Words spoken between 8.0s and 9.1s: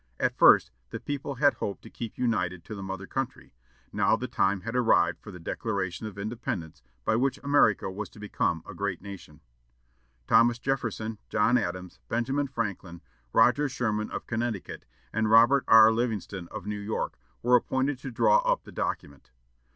to become a great